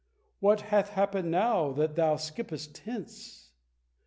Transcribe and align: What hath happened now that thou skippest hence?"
What 0.39 0.61
hath 0.61 0.89
happened 0.93 1.29
now 1.29 1.73
that 1.73 1.95
thou 1.95 2.15
skippest 2.15 2.75
hence?" 2.85 3.51